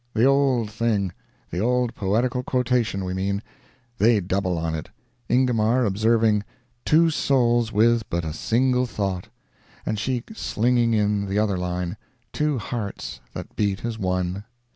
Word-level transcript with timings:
The 0.15 0.25
old 0.25 0.71
thing—The 0.71 1.59
old 1.59 1.93
poetical 1.93 2.41
quotation, 2.41 3.05
we 3.05 3.13
mean—They 3.13 4.19
double 4.19 4.57
on 4.57 4.73
it—Ingomar 4.73 5.85
observing 5.85 6.43
"Two 6.83 7.11
souls 7.11 7.71
with 7.71 8.09
but 8.09 8.25
a 8.25 8.33
single 8.33 8.87
Thought," 8.87 9.29
and 9.85 9.99
she 9.99 10.23
slinging 10.33 10.95
in 10.95 11.27
the 11.27 11.37
other 11.37 11.55
line, 11.55 11.97
"Two 12.33 12.57
Hearts 12.57 13.19
that 13.33 13.55
Beat 13.55 13.85
as 13.85 13.99
one." 13.99 14.43